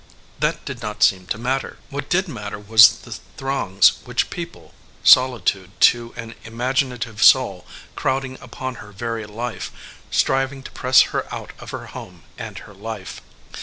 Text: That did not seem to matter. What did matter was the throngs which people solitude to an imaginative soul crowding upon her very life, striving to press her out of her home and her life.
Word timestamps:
That 0.39 0.65
did 0.65 0.81
not 0.81 1.03
seem 1.03 1.27
to 1.27 1.37
matter. 1.37 1.77
What 1.91 2.09
did 2.09 2.27
matter 2.27 2.57
was 2.57 2.87
the 2.89 3.19
throngs 3.37 3.99
which 4.03 4.31
people 4.31 4.73
solitude 5.03 5.79
to 5.81 6.11
an 6.17 6.33
imaginative 6.43 7.21
soul 7.23 7.67
crowding 7.95 8.39
upon 8.41 8.77
her 8.81 8.91
very 8.91 9.27
life, 9.27 9.69
striving 10.09 10.63
to 10.63 10.71
press 10.71 11.01
her 11.13 11.31
out 11.31 11.51
of 11.59 11.69
her 11.69 11.85
home 11.85 12.23
and 12.35 12.57
her 12.65 12.73
life. 12.73 13.21